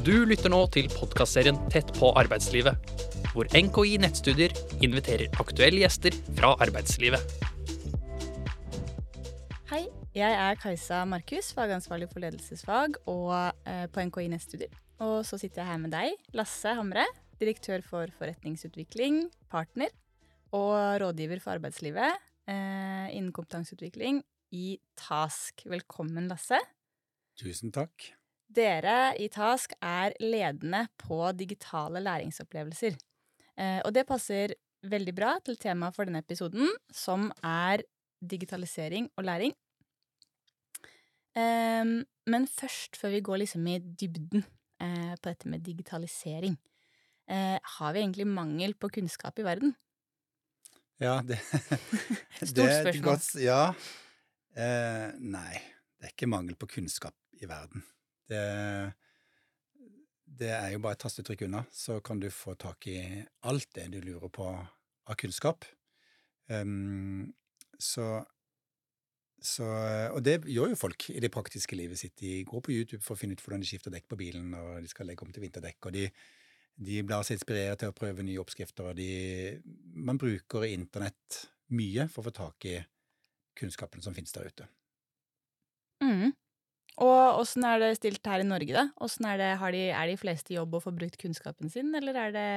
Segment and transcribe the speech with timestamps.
[0.00, 2.92] Du lytter nå til podkastserien Tett på arbeidslivet,
[3.34, 7.20] hvor NKI Nettstudier inviterer aktuelle gjester fra arbeidslivet.
[9.68, 9.82] Hei,
[10.16, 13.34] jeg er Kajsa Markus, fagansvarlig for ledelsesfag og
[13.68, 14.72] eh, på NKI Nettstudier.
[15.04, 17.04] Og så sitter jeg her med deg, Lasse Hamre,
[17.42, 19.92] direktør for forretningsutvikling, partner
[20.56, 22.08] og rådgiver for arbeidslivet
[22.48, 24.22] eh, innen kompetanseutvikling
[24.56, 25.66] i Task.
[25.68, 26.62] Velkommen, Lasse.
[27.36, 28.14] Tusen takk.
[28.50, 32.96] Dere i Task er ledende på digitale læringsopplevelser.
[33.56, 34.56] Eh, og det passer
[34.90, 37.84] veldig bra til temaet for denne episoden, som er
[38.20, 39.54] digitalisering og læring.
[41.38, 41.84] Eh,
[42.30, 44.42] men først, før vi går liksom i dybden
[44.82, 46.58] eh, på dette med digitalisering,
[47.30, 49.76] eh, har vi egentlig mangel på kunnskap i verden?
[51.00, 51.38] Ja, det,
[52.42, 53.06] Stort det spørsmål.
[53.06, 53.62] Godt, ja.
[54.58, 55.62] Eh, nei,
[55.96, 57.86] det er ikke mangel på kunnskap i verden.
[58.30, 58.42] Det,
[60.40, 63.00] det er jo bare et tastetrykk unna, så kan du få tak i
[63.50, 65.66] alt det du lurer på av kunnskap.
[66.50, 67.32] Um,
[67.78, 68.20] så,
[69.42, 69.66] så
[70.14, 72.16] Og det gjør jo folk i det praktiske livet sitt.
[72.20, 74.84] De går på YouTube for å finne ut hvordan de skifter dekk på bilen, og
[74.84, 75.90] de skal legge om til vinterdekk.
[75.90, 76.08] og de
[76.80, 79.60] de lar seg inspirere til å prøve nye oppskrifter, og de,
[80.00, 81.42] man bruker internett
[81.76, 82.78] mye for å få tak i
[83.58, 84.68] kunnskapen som finnes der ute.
[86.00, 86.32] Mm.
[87.00, 89.08] Og åssen er det stilt her i Norge, da?
[89.30, 92.36] Er det, de, er de fleste i jobb og får brukt kunnskapen sin, eller er
[92.36, 92.50] det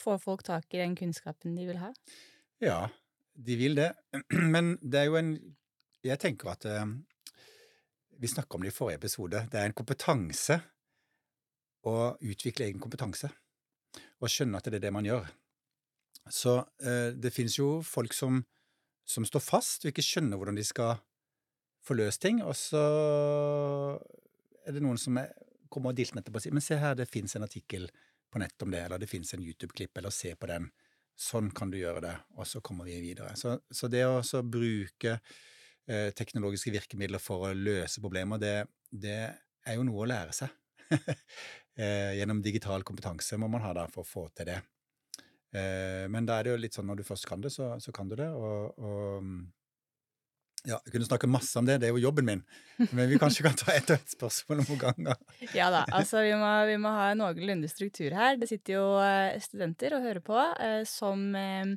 [0.00, 1.90] Får folk tak i den kunnskapen de vil ha?
[2.62, 2.88] Ja,
[3.34, 3.90] de vil det,
[4.54, 5.32] men det er jo en
[6.06, 6.86] Jeg tenker at eh,
[8.20, 9.46] Vi snakka om det i forrige episode.
[9.50, 10.60] Det er en kompetanse
[11.88, 13.30] å utvikle egen kompetanse,
[14.20, 15.30] og skjønne at det er det man gjør.
[16.28, 18.42] Så eh, det finnes jo folk som,
[19.08, 20.98] som står fast og ikke skjønner hvordan de skal
[21.86, 22.82] få løst ting, og så
[24.66, 25.32] er det noen som er,
[25.72, 27.88] kommer og dilter etterpå og sier men se her, det fins en artikkel
[28.30, 30.70] på nett om det, eller det fins en YouTube-klipp, eller se på den.
[31.20, 33.34] Sånn kan du gjøre det, og så kommer vi videre.
[33.36, 38.54] Så, så det å så bruke eh, teknologiske virkemidler for å løse problemer, det,
[38.90, 39.18] det
[39.66, 40.54] er jo noe å lære seg.
[41.80, 44.60] eh, gjennom digital kompetanse må man ha da for å få til det.
[45.50, 47.92] Eh, men da er det jo litt sånn når du først kan det, så, så
[47.94, 48.30] kan du det.
[48.30, 49.30] Og, og
[50.68, 52.42] ja, jeg kunne snakke masse om det, det er jo jobben min.
[52.92, 55.12] Men vi kanskje kan ta ett og ett spørsmål om gangen.
[55.58, 58.36] Ja da, altså vi må, vi må ha noenlunde struktur her.
[58.40, 61.72] Det sitter jo eh, studenter og hører på eh, som eh,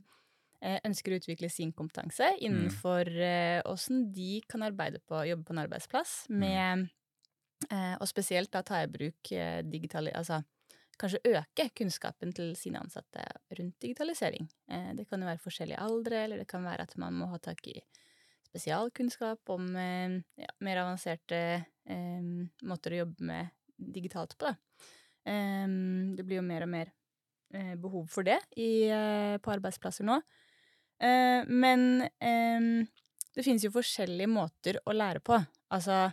[0.83, 3.09] ønsker å utvikle sin kompetanse innenfor
[3.67, 6.87] åssen de kan arbeide på, jobbe på en arbeidsplass med
[7.67, 9.33] eh, Og spesielt da ta i bruk
[9.67, 10.15] digitali...
[10.15, 10.43] Altså
[10.99, 13.25] kanskje øke kunnskapen til sine ansatte
[13.57, 14.49] rundt digitalisering.
[14.69, 17.39] Eh, det kan jo være forskjellige aldre, eller det kan være at man må ha
[17.41, 17.79] tak i
[18.53, 21.37] spesialkunnskap om eh, ja, mer avanserte
[21.89, 22.25] eh,
[22.69, 24.53] måter å jobbe med digitalt på, da.
[25.25, 25.65] Eh,
[26.13, 26.91] det blir jo mer og mer
[27.53, 28.85] eh, behov for det i,
[29.41, 30.21] på arbeidsplasser nå.
[31.03, 35.35] Men det finnes jo forskjellige måter å lære på.
[35.73, 36.05] Altså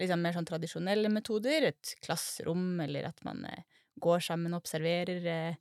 [0.00, 3.44] liksom mer sånn tradisjonelle metoder, et klasserom, eller at man
[4.02, 5.54] går sammen og observerer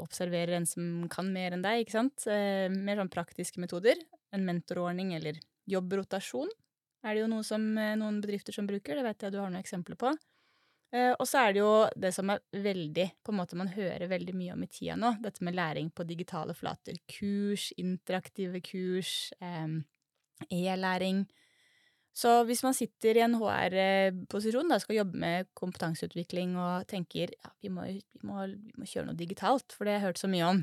[0.00, 2.26] observerer en som kan mer enn deg, ikke sant.
[2.26, 4.00] Mer sånn praktiske metoder.
[4.34, 5.38] En mentorordning eller
[5.70, 6.50] jobbrotasjon
[7.06, 9.50] er det jo noe som, eh, noen bedrifter som bruker, det vet jeg du har
[9.50, 10.12] noen eksempler på.
[10.94, 14.08] Eh, og så er det jo det som er veldig, på en måte man hører
[14.10, 16.98] veldig mye om i tida nå, dette med læring på digitale flater.
[17.10, 19.32] Kurs, interaktive kurs,
[20.50, 21.26] e-læring.
[22.16, 27.50] Så hvis man sitter i en HR-posisjon og skal jobbe med kompetanseutvikling og tenker ja,
[27.60, 30.30] vi må, vi, må, vi må kjøre noe digitalt, for det har jeg hørt så
[30.32, 30.62] mye om,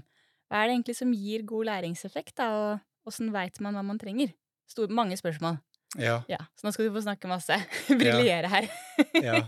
[0.50, 4.02] hva er det egentlig som gir god læringseffekt, da, og åssen veit man hva man
[4.02, 4.34] trenger?
[4.73, 5.59] Stor, mange spørsmål.
[6.01, 7.53] Ja, Ja, så nå skal du få snakke masse.
[8.01, 8.69] Briljere her.
[9.22, 9.44] ja.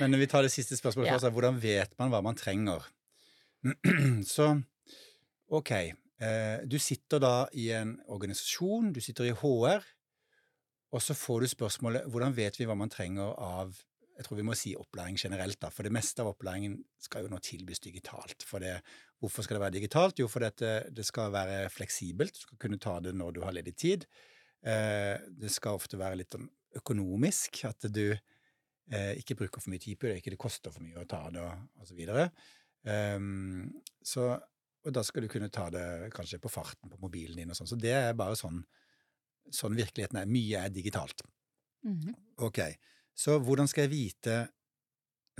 [0.00, 1.28] Men vi tar det siste spørsmålet først.
[1.28, 1.34] Ja.
[1.36, 2.88] Hvordan vet man hva man trenger?
[4.34, 4.48] Så
[5.48, 9.86] ok, eh, du sitter da i en organisasjon, du sitter i HR,
[10.94, 13.74] og så får du spørsmålet hvordan vet vi hva man trenger av
[14.16, 17.32] jeg tror vi må si opplæring generelt, da, for det meste av opplæringen skal jo
[17.34, 18.46] nå tilbys digitalt.
[18.48, 18.78] For det,
[19.22, 20.18] hvorfor skal det være digitalt?
[20.20, 22.34] Jo, fordi at det, det skal være fleksibelt.
[22.36, 24.06] Du skal kunne ta det når du har ledig tid.
[24.66, 29.82] Eh, det skal ofte være litt sånn økonomisk, at du eh, ikke bruker for mye
[29.82, 32.28] tid på det, ikke det koster for mye å ta det, og, så videre.
[32.86, 33.70] Ehm,
[34.04, 34.28] så,
[34.84, 37.70] og da skal du kunne ta det kanskje på farten på mobilen din og sånn.
[37.70, 38.60] Så det er bare sånn,
[39.54, 40.30] sånn virkeligheten er.
[40.30, 41.24] Mye er digitalt.
[41.86, 42.14] Mhm.
[42.44, 42.60] Ok,
[43.16, 44.36] så hvordan skal jeg vite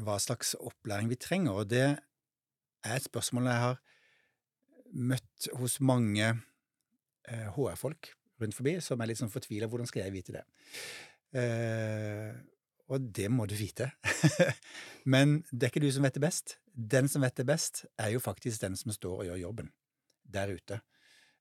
[0.01, 1.61] hva slags opplæring vi trenger?
[1.61, 1.87] Og det
[2.87, 3.81] er et spørsmål jeg har
[4.97, 6.29] møtt hos mange
[7.29, 9.69] eh, HR-folk rundt forbi, som er litt sånn fortvila.
[9.71, 10.45] Hvordan skal jeg vite det?
[11.37, 12.35] Eh,
[12.93, 13.91] og det må du vite.
[15.13, 16.59] Men det er ikke du som vet det best.
[16.71, 19.73] Den som vet det best, er jo faktisk den som står og gjør jobben
[20.27, 20.81] der ute.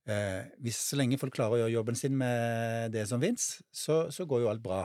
[0.06, 4.06] Eh, hvis Så lenge folk klarer å gjøre jobben sin med det som fins, så,
[4.14, 4.84] så, går jo alt bra.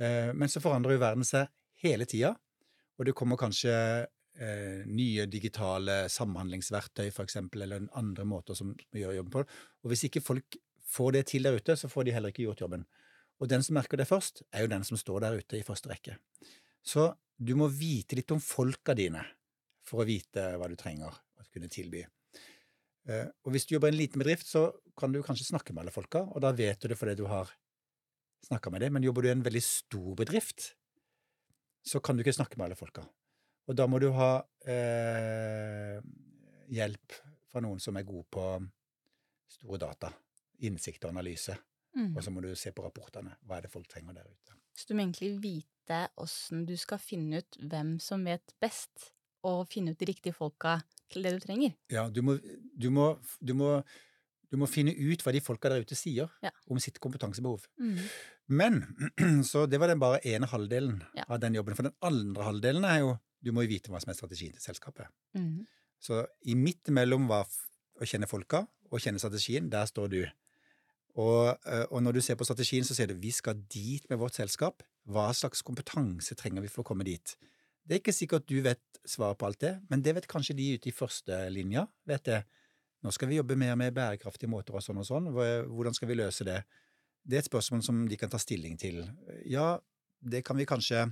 [0.00, 1.48] Eh, men så forandrer jo verden seg
[1.84, 2.34] hele tida,
[2.98, 3.72] og det kommer kanskje
[4.40, 9.44] eh, nye digitale samhandlingsverktøy, eksempel, eller andre måter som gjør jobben på.
[9.84, 10.58] Og hvis ikke folk
[10.94, 12.86] får det til der ute, så får de heller ikke gjort jobben.
[13.42, 15.90] Og den som merker det først, er jo den som står der ute i første
[15.90, 16.18] rekke.
[16.84, 19.24] Så du må vite litt om folka dine
[19.84, 22.04] for å vite hva du trenger å kunne tilby.
[23.08, 25.84] Eh, og hvis du jobber i en liten bedrift, så kan du kanskje snakke med
[25.84, 27.50] alle folka, og da vet du det fordi du har
[28.46, 28.96] snakka med dem.
[28.96, 30.72] Men jobber du i en veldig stor bedrift,
[31.84, 33.04] så kan du ikke snakke med alle folka.
[33.64, 34.32] Og da må du ha
[34.68, 36.00] eh,
[36.74, 37.16] hjelp
[37.48, 38.48] fra noen som er god på
[39.54, 40.10] store data,
[40.66, 41.56] innsikt og analyse.
[41.94, 42.12] Mm.
[42.16, 43.36] Og så må du se på rapportene.
[43.46, 44.58] Hva er det folk trenger der ute?
[44.74, 49.12] Så du må egentlig vite åssen du skal finne ut hvem som vet best,
[49.44, 50.78] og finne ut de riktige folka
[51.12, 51.74] til det du trenger.
[51.92, 53.10] Ja, du må, du må,
[53.44, 53.74] du må,
[54.48, 56.52] du må finne ut hva de folka der ute sier ja.
[56.72, 57.66] om sitt kompetansebehov.
[57.76, 57.98] Mm.
[58.56, 58.80] Men
[59.50, 61.28] Så det var den bare ene halvdelen ja.
[61.28, 61.76] av den jobben.
[61.76, 63.14] For den andre halvdelen er jo
[63.44, 65.10] Du må jo vite hva som er strategien til selskapet.
[65.36, 65.66] Mm.
[66.00, 70.22] Så i midt mellom hva, å kjenne folka og kjenne strategien, der står du.
[71.14, 74.18] Og, eh, og, når du ser på strategien, så ser du vi skal dit med
[74.18, 74.82] vårt selskap.
[75.06, 77.36] Hva slags kompetanse trenger vi for å komme dit?
[77.84, 80.70] Det er ikke sikkert du vet svaret på alt det, men det vet kanskje de
[80.74, 81.86] ute i førstelinja.
[82.08, 82.44] vet det.
[83.04, 85.28] Nå skal vi jobbe mer med bærekraftige måter og sånn og sånn.
[85.28, 86.62] Hvordan skal vi løse det?
[87.24, 89.02] Det er et spørsmål som de kan ta stilling til.
[89.44, 89.78] Ja,
[90.24, 91.10] det kan vi kanskje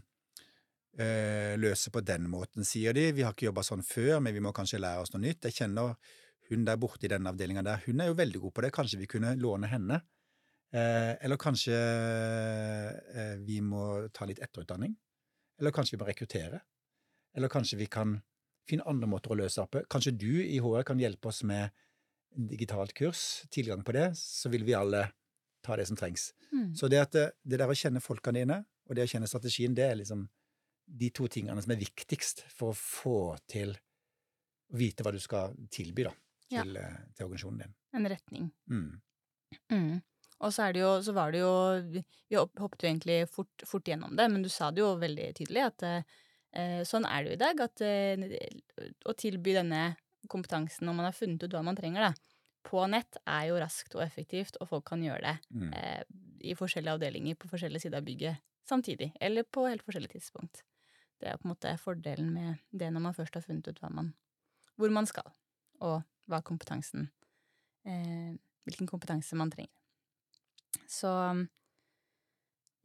[0.93, 3.06] løse på den måten, sier de.
[3.17, 5.47] Vi har ikke jobba sånn før, men vi må kanskje lære oss noe nytt.
[5.49, 5.94] Jeg kjenner
[6.50, 7.81] hun der borte i denne avdelinga der.
[7.87, 8.73] Hun er jo veldig god på det.
[8.77, 10.03] Kanskje vi kunne låne henne?
[10.73, 14.94] Eh, eller kanskje eh, vi må ta litt etterutdanning?
[15.61, 16.62] Eller kanskje vi må rekruttere?
[17.37, 18.19] Eller kanskje vi kan
[18.69, 21.73] finne andre måter å løse opp Kanskje du i HR kan hjelpe oss med
[22.33, 25.11] digitalt kurs, tilgang på det, så vil vi alle
[25.65, 26.31] ta det som trengs.
[26.53, 26.71] Mm.
[26.79, 28.56] Så det, at det, det, der å kjenne folkene dine,
[28.88, 30.25] og det å kjenne strategien, det er liksom
[30.87, 33.19] de to tingene som er viktigst for å få
[33.50, 36.12] til å vite hva du skal tilby da,
[36.49, 36.88] til, ja.
[36.88, 37.76] Eh, til organisasjonen din.
[37.99, 38.50] En retning.
[38.70, 38.88] Mm.
[39.73, 39.94] Mm.
[40.43, 41.52] Og så, er det jo, så var det jo
[42.32, 45.67] Vi hoppet jo egentlig fort, fort, gjennom det, men du sa det jo veldig tydelig
[45.69, 47.62] at eh, sånn er det jo i dag.
[47.69, 48.49] At eh,
[49.06, 49.93] å tilby denne
[50.31, 52.32] kompetansen når man har funnet ut hva man trenger, da,
[52.67, 55.70] på nett er jo raskt og effektivt, og folk kan gjøre det mm.
[55.78, 56.02] eh,
[56.52, 60.62] i forskjellige avdelinger på forskjellige sider av bygget samtidig, eller på helt forskjellige tidspunkt.
[61.23, 64.11] Det er på en måte fordelen med det når man først har funnet ut man,
[64.75, 65.29] hvor man skal,
[65.83, 67.09] og hva kompetansen
[67.87, 68.33] eh,
[68.63, 69.73] Hvilken kompetanse man trenger.
[70.87, 71.11] Så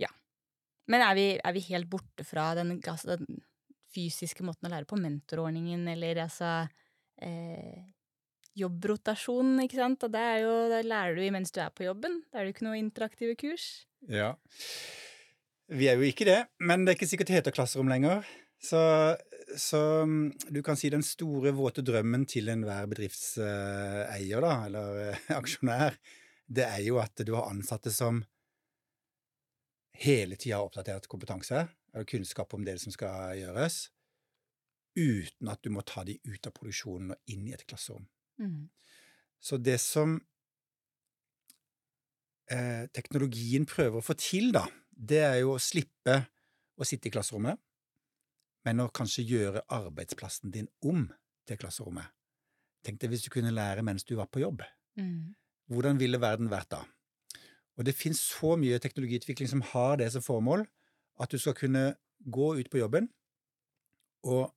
[0.02, 0.10] ja.
[0.90, 3.44] Men er vi, er vi helt borte fra den, den,
[3.94, 6.50] fysiske måten å lære på, mentorordningen, eller altså
[7.22, 7.86] eh,
[8.58, 12.24] Jobbrotasjon, ikke sant, og det er jo, da lærer du mens du er på jobben.
[12.32, 13.68] Da er det jo ikke noe interaktive kurs.
[14.10, 14.32] Ja.
[15.68, 18.24] Vi er jo ikke det, men det er ikke sikkert det heter klasserom lenger.
[18.64, 18.80] Så,
[19.60, 19.82] så,
[20.50, 26.00] du kan si den store, våte drømmen til enhver bedriftseier, da, eller eh, aksjonær,
[26.48, 28.24] det er jo at du har ansatte som
[29.98, 33.88] hele tida har oppdatert kompetanse eller kunnskap om det som skal gjøres,
[34.98, 38.08] uten at du må ta de ut av produksjonen og inn i et klasserom.
[38.42, 38.70] Mm.
[39.42, 40.18] Så det som
[42.54, 44.66] eh, teknologien prøver å få til, da,
[44.98, 46.18] det er jo å slippe
[46.78, 47.60] å sitte i klasserommet,
[48.66, 51.06] men å kanskje gjøre arbeidsplassen din om
[51.48, 52.10] til klasserommet.
[52.86, 54.64] Tenk deg hvis du kunne lære mens du var på jobb.
[55.00, 55.36] Mm.
[55.72, 56.82] Hvordan ville verden vært da?
[57.78, 60.66] Og det finnes så mye teknologiutvikling som har det som formål,
[61.22, 63.10] at du skal kunne gå ut på jobben
[64.26, 64.50] og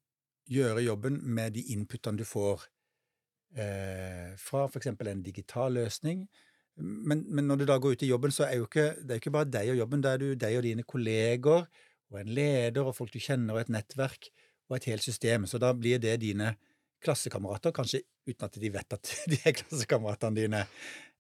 [0.51, 2.65] gjøre jobben med de inputene du får
[3.55, 6.25] eh, fra eksempel en digital løsning.
[6.81, 9.19] Men, men, når du da går ut i jobben, så er jo ikke, det er
[9.19, 11.67] jo ikke bare deg og jobben, det er du deg og dine kolleger
[12.11, 14.31] og en leder og folk du kjenner og et nettverk
[14.71, 15.47] og et helt system.
[15.51, 16.55] Så da blir det dine
[17.05, 20.65] klassekamerater, kanskje uten at de vet at de er klassekameratene dine.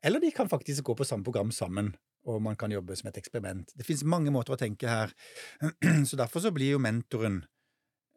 [0.05, 1.93] Eller de kan faktisk gå på samme program sammen,
[2.29, 3.73] og man kan jobbe som et eksperiment.
[3.76, 5.14] Det finnes mange måter å tenke her,
[6.09, 7.43] så derfor så blir jo mentoren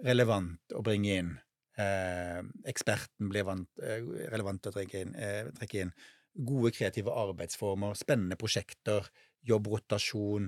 [0.03, 1.33] relevant å bringe inn.
[1.79, 5.93] Eh, eksperten blir eh, relevant å trekke inn, eh, trekke inn.
[6.33, 9.05] Gode kreative arbeidsformer, spennende prosjekter,
[9.45, 10.47] jobbrotasjon,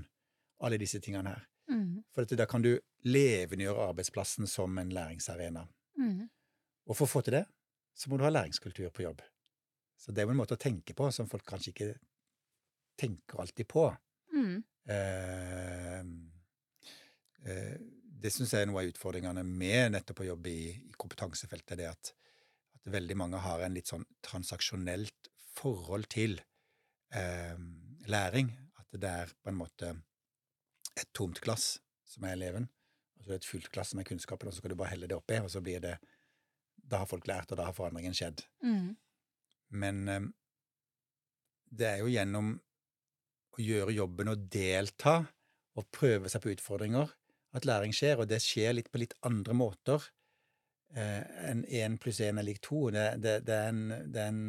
[0.65, 1.44] alle disse tingene her.
[1.70, 2.04] Mm.
[2.13, 2.72] For da kan du
[3.06, 5.65] levendegjøre arbeidsplassen som en læringsarena.
[6.00, 6.25] Mm.
[6.86, 7.46] Og for å få til det,
[7.96, 9.22] så må du ha læringskultur på jobb.
[9.98, 11.92] Så det er jo en måte å tenke på som folk kanskje ikke
[13.00, 13.86] tenker alltid på.
[14.36, 14.58] Mm.
[14.96, 16.01] Eh,
[17.46, 17.77] eh,
[18.25, 21.77] det syns jeg er noe av utfordringene med nettopp å jobbe i, i kompetansefeltet.
[21.80, 22.12] det at,
[22.75, 26.40] at, veldig mange har en litt sånn transaksjonelt forhold til
[27.16, 27.58] eh,
[28.12, 28.52] læring.
[28.80, 29.92] At det er på en måte
[30.96, 31.76] et tomt glass
[32.08, 32.70] som er eleven,
[33.18, 34.94] og så er det et fullt glass som er kunnskapen, og så skal du bare
[34.94, 35.98] helle det oppi, og så blir det
[36.86, 38.44] Da har folk lært, og da har forandringen skjedd.
[38.62, 38.92] Mm.
[39.74, 40.28] Men eh,
[41.74, 42.52] det er jo gjennom
[43.56, 45.16] å gjøre jobben og delta
[45.76, 47.10] og prøve seg på utfordringer
[47.56, 50.04] at læring skjer, og det skjer litt på litt andre måter
[50.96, 52.90] eh, enn én pluss én er lik to.
[52.94, 54.44] Det, det, det, er en, det, er en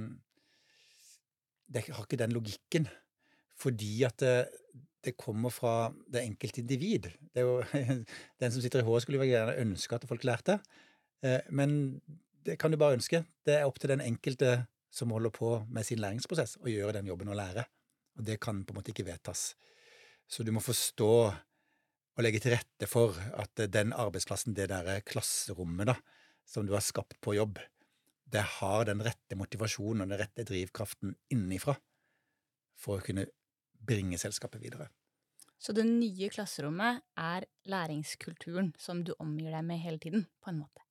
[1.66, 2.86] Det har ikke den logikken,
[3.58, 4.34] fordi at det,
[5.04, 7.10] det kommer fra det enkelte individ.
[7.34, 7.58] Det jo,
[8.40, 10.60] Den som sitter i håret, skulle jo gjerne ønske at folk lærte,
[11.24, 12.00] eh, men
[12.46, 13.24] det kan du bare ønske.
[13.46, 17.10] Det er opp til den enkelte som holder på med sin læringsprosess, å gjøre den
[17.10, 17.66] jobben og lære.
[18.16, 19.50] Og det kan på en måte ikke vedtas.
[20.26, 21.10] Så du må forstå
[22.16, 25.96] og legge til rette for at den arbeidsplassen, det derre klasserommet da,
[26.48, 27.58] som du har skapt på jobb,
[28.26, 31.76] det har den rette motivasjonen og den rette drivkraften innenfra
[32.76, 33.28] for å kunne
[33.86, 34.88] bringe selskapet videre.
[35.58, 40.60] Så det nye klasserommet er læringskulturen som du omgir deg med hele tiden, på en
[40.64, 40.82] måte?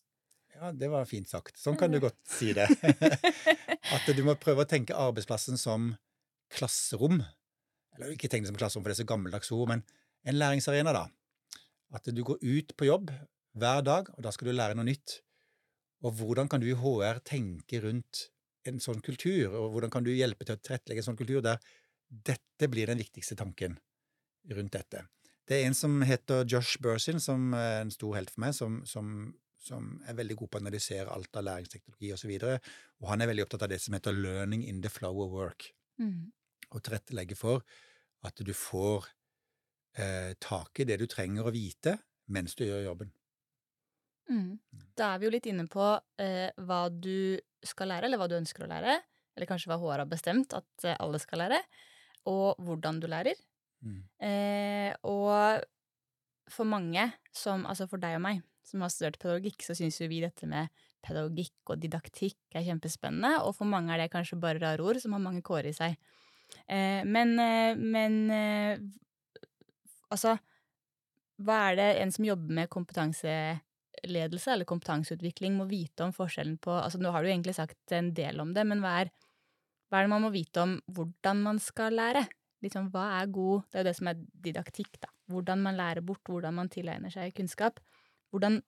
[0.56, 1.60] Ja, det var fint sagt.
[1.60, 2.70] Sånn kan du godt si det.
[3.96, 5.92] At du må prøve å tenke arbeidsplassen som
[6.56, 7.20] klasserom.
[7.96, 9.84] Eller ikke tenke det som klasserom, for det er så gammeldags ord, men
[10.26, 11.60] en læringsarena, da.
[11.96, 13.12] At du går ut på jobb
[13.60, 15.20] hver dag, og da skal du lære noe nytt.
[16.06, 18.28] Og hvordan kan du i HR tenke rundt
[18.70, 21.62] en sånn kultur, og hvordan kan du hjelpe til å tilrettelegge en sånn kultur der
[22.10, 23.80] dette blir den viktigste tanken
[24.54, 25.06] rundt dette?
[25.46, 28.80] Det er en som heter Josh Bursin, som er en stor helt for meg, som,
[28.90, 32.32] som, som er veldig god på å analysere alt av læringsteknologi osv.
[32.38, 35.22] Og, så og han er veldig opptatt av det som heter 'learning in the flow
[35.26, 35.70] of work'.
[36.02, 36.32] Mm.
[36.72, 37.62] Og tilrettelegge for
[38.26, 39.06] at du får
[40.02, 43.14] eh, tak i det du trenger å vite mens du gjør jobben.
[44.32, 44.56] Mm.
[44.98, 45.84] Da er vi jo litt inne på
[46.22, 48.98] eh, hva du skal lære, eller hva du ønsker å lære.
[49.36, 51.62] Eller kanskje hva HR har bestemt at eh, alle skal lære.
[52.32, 53.40] Og hvordan du lærer.
[53.86, 54.02] Mm.
[54.30, 55.66] Eh, og
[56.52, 60.10] for mange, som, altså for deg og meg, som har studert pedagogikk, så syns jo
[60.10, 60.74] vi dette med
[61.06, 63.44] pedagogikk og didaktikk er kjempespennende.
[63.46, 65.98] Og for mange er det kanskje bare rare ord som har mange kårer i seg.
[66.66, 68.86] Eh, men, eh, men eh,
[70.14, 70.36] Altså,
[71.42, 72.70] hva er det en som jobber med
[73.96, 78.14] kompetanseledelse eller kompetanseutvikling, må vite om forskjellen på Altså, nå har du egentlig sagt en
[78.14, 79.10] del om det, men hva er,
[79.90, 82.26] hva er det man må vite om hvordan man skal lære?
[82.64, 85.08] Liksom, hva er god Det er jo det som er didaktikk, da.
[85.28, 87.80] Hvordan man lærer bort, hvordan man tilegner seg kunnskap.
[88.32, 88.62] Hvordan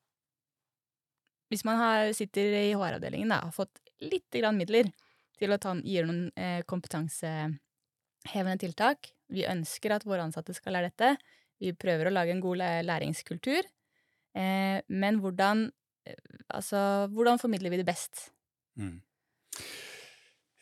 [1.49, 4.91] Hvis man har, sitter i HR-avdelingen, da, har fått litt grann midler
[5.39, 10.91] til å ta, gjøre noen eh, kompetansehevende tiltak, vi ønsker at våre ansatte skal lære
[10.91, 11.17] dette.
[11.59, 13.63] Vi prøver å lage en god læringskultur.
[14.37, 15.69] Eh, men hvordan
[16.47, 18.29] Altså, hvordan formidler vi det best?
[18.79, 19.01] Mm.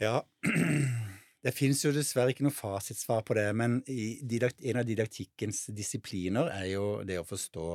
[0.01, 0.23] Ja
[1.45, 6.71] Det fins jo dessverre ikke noe fasitsvar på det, men en av didaktikkens disipliner er
[6.71, 7.67] jo det å forstå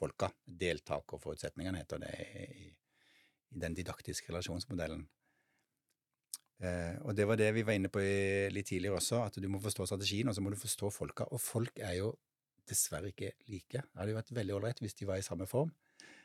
[0.00, 0.30] folka.
[0.62, 2.14] Deltakerforutsetningene heter det
[2.56, 2.70] i
[3.60, 5.04] den didaktiske relasjonsmodellen.
[6.58, 8.00] Eh, og det var det vi var inne på
[8.54, 11.28] litt tidligere også, at du må forstå strategien, og så må du forstå folka.
[11.28, 12.14] Og folk er jo
[12.70, 13.82] dessverre ikke like.
[13.82, 15.72] Det hadde jo vært veldig ålreit hvis de var i samme form,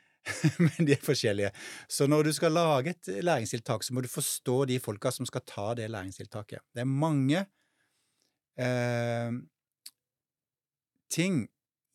[0.66, 1.50] men de er forskjellige.
[1.88, 5.44] Så når du skal lage et læringstiltak, så må du forstå de folka som skal
[5.48, 6.64] ta det læringstiltaket.
[6.74, 7.44] Det er mange
[8.60, 9.40] eh,
[11.12, 11.44] ting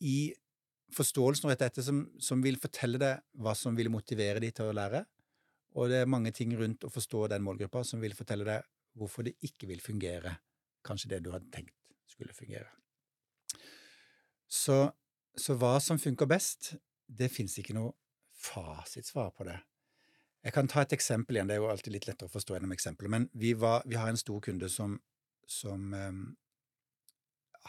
[0.00, 0.18] i
[0.94, 4.76] forståelsen av dette som, som vil fortelle deg hva som vil motivere de til å
[4.76, 5.04] lære,
[5.78, 8.66] og det er mange ting rundt å forstå den målgruppa som vil fortelle deg
[8.98, 10.34] hvorfor det ikke vil fungere,
[10.86, 11.76] kanskje det du hadde tenkt
[12.10, 12.66] skulle fungere.
[14.50, 14.82] Så,
[15.38, 16.74] så hva som funker best,
[17.06, 17.94] det fins ikke noe
[18.40, 19.58] fasitsvar på det.
[20.40, 22.72] Jeg kan ta et eksempel igjen, det er jo alltid litt lettere å forstå gjennom
[22.74, 24.94] eksempler, men vi, var, vi, har en stor kunde som,
[25.44, 26.22] som um,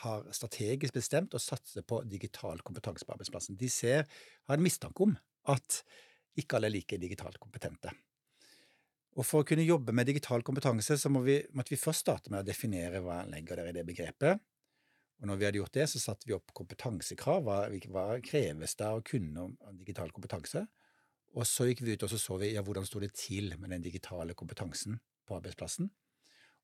[0.06, 3.60] har strategisk bestemt å satse på digital kompetanse på arbeidsplassen.
[3.60, 4.08] De ser,
[4.48, 5.18] har en mistanke om
[5.52, 5.82] at
[6.40, 7.92] ikke alle er like digitalt kompetente.
[9.20, 12.32] Og for å kunne jobbe med digital kompetanse, så må vi, måtte vi først starte
[12.32, 14.40] med å definere hva legger dere i det begrepet.
[15.22, 17.44] Og når vi hadde gjort det, så satte vi opp kompetansekrav.
[17.46, 17.58] Hva,
[17.94, 20.66] hva kreves det å kunne om digital kompetanse?
[21.38, 23.70] Og så gikk vi ut og så så vi ja, hvordan sto det til med
[23.72, 24.98] den digitale kompetansen
[25.30, 25.92] på arbeidsplassen.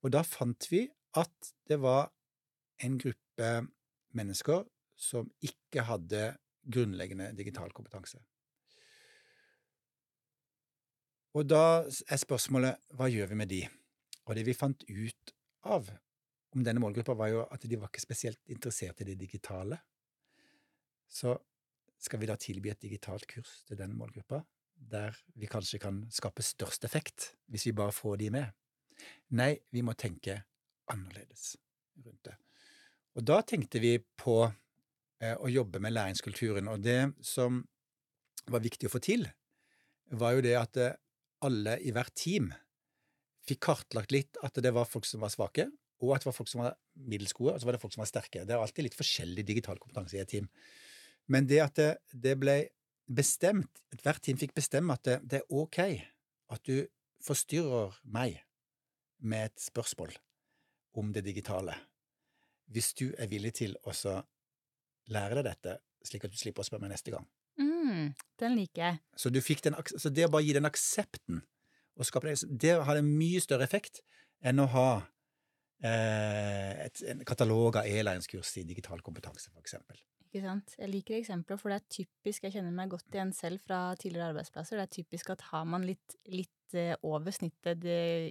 [0.02, 0.88] Og da fant vi
[1.18, 2.10] at det var
[2.84, 3.52] en gruppe
[4.18, 4.66] mennesker
[4.98, 6.34] som ikke hadde
[6.68, 8.20] grunnleggende digital kompetanse.
[11.38, 13.62] Og da er spørsmålet hva gjør vi med de?
[14.26, 15.34] Og det vi fant ut
[15.70, 15.92] av
[16.56, 19.80] om denne målgruppa, var jo at de var ikke spesielt interessert i det digitale.
[21.08, 21.36] Så
[22.01, 24.44] skal vi da tilby et digitalt kurs til den målgruppa,
[24.77, 28.54] der vi kanskje kan skape størst effekt hvis vi bare får de med?
[29.38, 30.39] Nei, vi må tenke
[30.92, 31.56] annerledes
[32.06, 32.38] rundt det.
[33.18, 37.63] Og da tenkte vi på eh, å jobbe med læringskulturen, og det som
[38.48, 39.25] var viktig å få til,
[40.13, 40.96] var jo det at eh,
[41.46, 42.51] alle i hvert team
[43.48, 45.68] fikk kartlagt litt at det var folk som var svake,
[46.04, 46.75] og at det var folk som var
[47.10, 48.44] middels gode, og så var det folk som var sterke.
[48.46, 50.50] Det er alltid litt forskjellig digital kompetanse i et team.
[51.32, 52.58] Men det at det, det ble
[53.08, 55.80] bestemt, hvert team fikk bestemme at det, det, er ok
[56.54, 56.86] at du
[57.24, 58.42] forstyrrer meg
[59.18, 60.13] med et spørsmål
[60.98, 61.75] om det digitale,
[62.74, 63.94] hvis du er villig til å
[65.13, 67.25] lære deg dette, slik at du slipper å spørre meg neste gang.
[67.58, 69.00] Mm, den liker jeg.
[69.18, 71.42] Så, den, så, det å bare gi den aksepten
[71.98, 74.04] og skape det, det hadde mye større effekt
[74.46, 74.89] enn å ha
[75.86, 80.00] et, en katalog av e-læringskurs i digital kompetanse, eksempel.
[80.27, 80.74] Ikke sant.
[80.75, 84.34] Jeg liker eksempler, for det er typisk, jeg kjenner meg godt igjen selv fra tidligere
[84.34, 87.86] arbeidsplasser, det er typisk at har man litt, litt uh, over snittet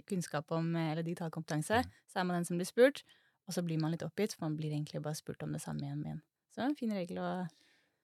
[0.09, 1.95] kunnskap om eh, eller digital kompetanse, mm.
[2.13, 3.05] så er man den som blir spurt,
[3.49, 5.87] og så blir man litt oppgitt, for man blir egentlig bare spurt om det samme
[5.87, 6.25] igjen og igjen.
[6.51, 7.31] Så det er en fin regel å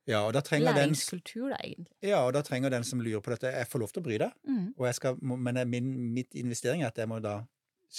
[0.02, 1.92] ja, og da trenger Læringskultur, da, egentlig.
[2.02, 4.16] Ja, og da trenger den som lurer på dette Jeg får lov til å bry
[4.18, 4.64] deg, mm.
[4.74, 7.36] og jeg skal, men min mitt investering er at jeg må da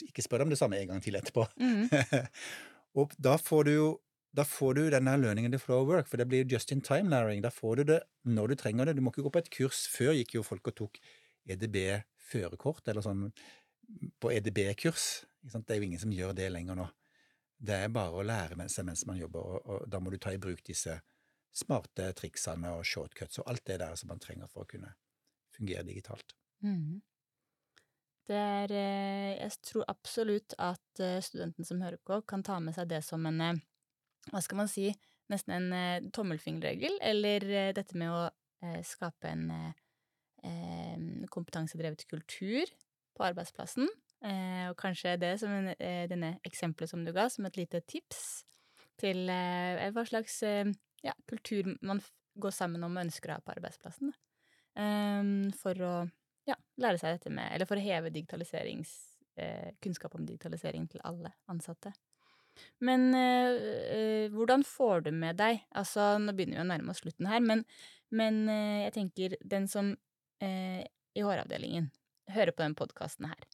[0.01, 1.45] ikke spør om det samme en gang til etterpå.
[1.61, 1.89] Mm.
[2.99, 3.91] og da får du jo
[4.33, 6.81] da får du denne learning in the flow of work, for det blir just in
[6.81, 7.43] time læring.
[7.43, 8.95] Da får du det når du trenger det.
[8.97, 9.83] Du må ikke gå på et kurs.
[9.93, 10.97] Før gikk jo folk og tok
[11.45, 11.77] EDB
[12.17, 13.27] førerkort, eller sånn
[14.19, 15.05] på EDB-kurs.
[15.43, 16.87] Det er jo ingen som gjør det lenger nå.
[17.63, 20.33] Det er bare å lære seg mens man jobber, og, og, da må du ta
[20.33, 20.97] i bruk disse
[21.53, 24.95] smarte triksene og shortcuts og alt det der som man trenger for å kunne
[25.53, 26.33] fungere digitalt.
[26.65, 27.03] Mm.
[28.29, 28.39] Det
[28.71, 33.01] eh, Jeg tror absolutt at eh, studenten som hører på, kan ta med seg det
[33.03, 33.59] som en eh,
[34.31, 34.87] hva skal man si,
[35.31, 37.43] nesten en tommelfingerregel, eller
[37.75, 38.21] dette med å
[38.87, 39.49] skape en
[41.27, 42.71] kompetansedrevet kultur
[43.11, 43.89] på arbeidsplassen.
[44.69, 45.73] Og kanskje det som en,
[46.07, 48.45] denne eksempelet som du ga, som et lite tips
[49.03, 50.39] til hva slags
[51.03, 51.99] ja, kultur man
[52.39, 54.15] går sammen om og ønsker å ha på arbeidsplassen.
[55.59, 55.95] for å
[56.49, 58.93] ja, lære seg dette med Eller for å heve digitaliserings
[59.81, 61.89] kunnskap om digitalisering til alle ansatte.
[62.83, 67.29] Men eh, hvordan får du med deg Altså, nå begynner vi å nærme oss slutten
[67.29, 67.65] her, men,
[68.13, 71.89] men eh, jeg tenker den som øh, i HR-avdelingen
[72.33, 73.51] hører på den podkasten her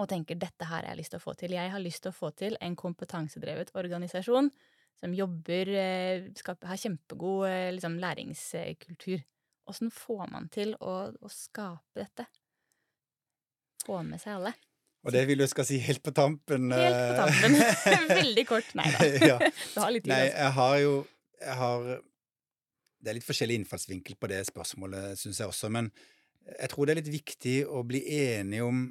[0.00, 1.52] og tenker 'dette her har jeg lyst til å få til'.
[1.52, 4.48] Jeg har lyst til å få til en kompetansedrevet organisasjon
[4.96, 5.68] som jobber
[6.38, 7.44] skal, Har kjempegod
[7.76, 9.20] liksom, læringskultur.
[9.72, 12.26] Åssen får man til å, å skape dette?
[13.86, 14.52] Få med seg alle?
[15.02, 16.70] Og det vil du skal si helt på tampen.
[16.70, 17.56] Helt på eh, tampen.
[18.22, 18.68] Veldig kort.
[18.78, 19.10] Nei da.
[19.32, 19.38] ja.
[19.40, 20.12] Du har litt tid.
[20.14, 20.42] Nei, altså.
[20.42, 20.94] jeg har jo
[21.42, 21.86] jeg har,
[23.02, 25.72] Det er litt forskjellig innfallsvinkel på det spørsmålet, syns jeg også.
[25.74, 25.90] Men
[26.46, 28.84] jeg tror det er litt viktig å bli enige om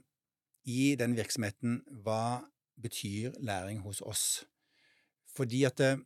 [0.68, 2.42] i den virksomheten hva
[2.82, 4.26] betyr læring hos oss.
[5.32, 6.06] Fordi at det, eh,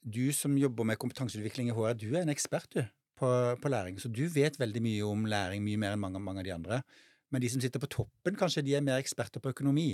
[0.00, 2.84] du som jobber med kompetanseutvikling i HR, du er en ekspert du,
[3.20, 3.30] på,
[3.60, 3.98] på læring.
[4.00, 6.82] Så du vet veldig mye om læring, mye mer enn mange, mange av de andre.
[7.30, 9.92] Men de som sitter på toppen, kanskje de er mer eksperter på økonomi.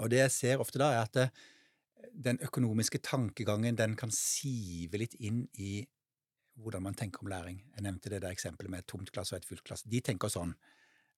[0.00, 4.10] Og det jeg ser ofte da, er at det, eh, den økonomiske tankegangen den kan
[4.10, 5.84] sive litt inn i
[6.60, 7.60] hvordan man tenker om læring.
[7.76, 9.84] Jeg nevnte det der eksempelet med et tomt glass og et fullt glass.
[9.86, 10.54] De tenker sånn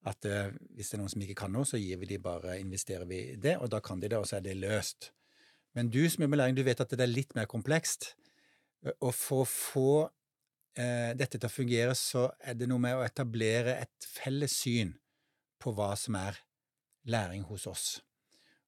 [0.06, 2.58] at uh, hvis det er noen som ikke kan noe, så gir vi de bare,
[2.60, 5.12] investerer vi det, og da kan de det, og så er det løst.
[5.78, 8.12] Men du som jobber med læring, du vet at det er litt mer komplekst.
[8.98, 9.92] Og for å få
[10.72, 14.94] dette til å fungere, så er det noe med å etablere et felles syn
[15.60, 16.38] på hva som er
[17.12, 17.86] læring hos oss.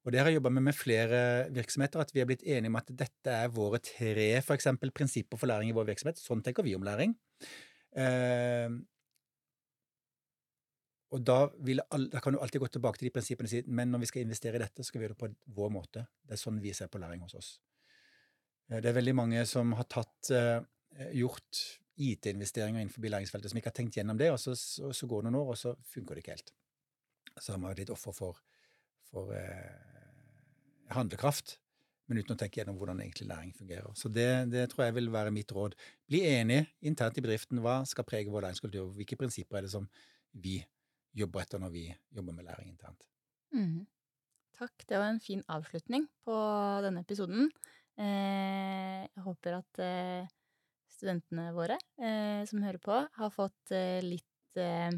[0.05, 1.19] Og Det har jeg jobba med med flere
[1.55, 5.41] virksomheter, at vi har blitt enige om at dette er våre tre for eksempel, prinsipper
[5.41, 6.21] for læring i vår virksomhet.
[6.21, 7.15] Sånn tenker vi om læring.
[7.97, 8.69] Eh,
[11.15, 13.93] og da, alle, da, kan du alltid gå tilbake til de prinsippene og si men
[13.95, 16.05] når vi skal investere i dette, skal vi gjøre det på vår måte.
[16.21, 17.51] Det er sånn vi ser på læring hos oss.
[18.69, 20.61] Eh, det er veldig mange som har tatt, eh,
[21.17, 21.65] gjort
[21.95, 25.31] IT-investeringer innenfor læringsfeltet som ikke har tenkt gjennom det, og så, så, så går det
[25.31, 26.55] noen år, og så funker det ikke helt
[27.41, 28.41] så har man vært litt offer for,
[29.11, 31.57] for eh, handlekraft,
[32.11, 33.95] men uten å tenke gjennom hvordan egentlig læring fungerer.
[33.97, 35.77] Så det, det, tror jeg vil være mitt råd.
[36.11, 37.63] Bli enig internt i bedriften.
[37.65, 38.93] Hva skal prege vår læringskultur?
[38.99, 39.89] Hvilke prinsipper er det som
[40.45, 40.59] vi
[41.17, 43.09] jobber etter når vi jobber med læring internt?
[43.57, 43.87] Mm.
[44.59, 44.85] Takk.
[44.85, 46.37] Det var en fin avslutning på
[46.85, 47.49] denne episoden.
[47.97, 50.29] Eh, jeg håper at eh,
[50.95, 54.93] studentene våre eh, som hører på, har fått eh, litt eh,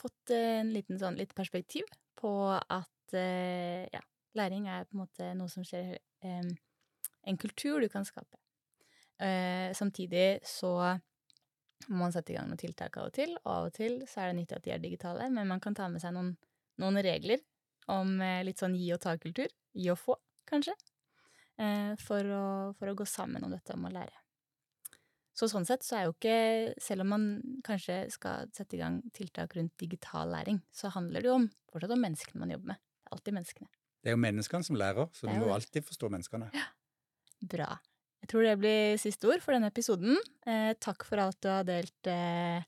[0.00, 1.86] fått en liten sånn litt perspektiv
[2.18, 4.00] på at ja,
[4.38, 8.38] læring er på en måte noe som skjer En kultur du kan skape.
[9.76, 10.70] Samtidig så
[11.90, 14.22] må man sette i gang noen tiltak av og til, og av og til så
[14.22, 16.32] er det nyttig at de er digitale, men man kan ta med seg noen,
[16.80, 17.44] noen regler
[17.92, 18.16] om
[18.48, 19.52] litt sånn gi og ta-kultur.
[19.76, 20.16] Gi og få,
[20.48, 20.74] kanskje.
[22.00, 22.44] For, å,
[22.80, 24.22] for å gå sammen om dette om å lære.
[25.42, 26.34] Så sånn sett så er jo ikke
[26.78, 27.22] Selv om man
[27.66, 31.94] kanskje skal sette i gang tiltak rundt digital læring, så handler det jo om, fortsatt
[31.96, 32.78] om menneskene man jobber med.
[32.78, 33.70] Det er alltid menneskene.
[34.02, 35.56] Det er jo menneskene som lærer, så du må det.
[35.56, 36.50] alltid forstå menneskene.
[37.54, 37.66] Bra.
[38.22, 40.14] Jeg tror det blir siste ord for denne episoden.
[40.46, 42.62] Eh, takk for alt du har delt eh,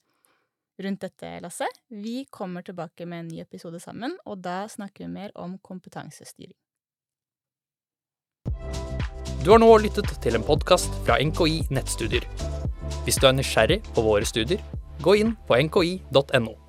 [0.82, 1.68] rundt dette, Lasse.
[1.94, 6.58] Vi kommer tilbake med en ny episode sammen, og da snakker vi mer om kompetansestyring.
[9.44, 12.26] Du har nå lyttet til en podkast fra NKI Nettstudier.
[13.04, 14.60] Hvis du er nysgjerrig på våre studier,
[15.02, 16.63] gå inn på nki.no.